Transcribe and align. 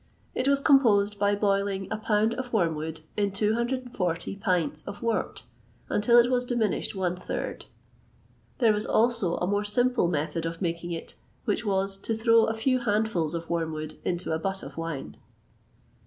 It 0.33 0.47
was 0.47 0.59
composed 0.59 1.19
by 1.19 1.35
boiling 1.35 1.87
a 1.91 1.97
pound 1.97 2.33
of 2.33 2.51
wormwood 2.51 3.01
in 3.15 3.29
240 3.31 4.35
pints 4.37 4.81
of 4.87 5.03
wort 5.03 5.43
until 5.89 6.17
it 6.17 6.31
was 6.31 6.43
diminished 6.43 6.95
one 6.95 7.15
third. 7.15 7.67
There 8.57 8.73
was 8.73 8.87
also 8.87 9.37
a 9.37 9.45
more 9.45 9.63
simple 9.63 10.07
method 10.07 10.43
of 10.47 10.59
making 10.59 10.91
it, 10.91 11.13
which 11.45 11.63
was 11.67 11.97
to 11.97 12.15
throw 12.15 12.45
a 12.45 12.53
few 12.55 12.79
handfuls 12.79 13.35
of 13.35 13.47
wormwood 13.51 13.99
into 14.03 14.31
a 14.33 14.39
butt 14.39 14.63
of 14.63 14.75
wine. 14.75 15.17